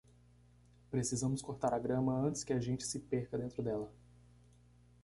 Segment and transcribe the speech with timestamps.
[0.89, 3.93] Precisamos cortar a grama antes que a gente se perca dentro dela.